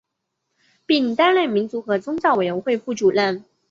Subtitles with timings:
[0.87, 3.45] 并担任民族和宗教委员会副主任。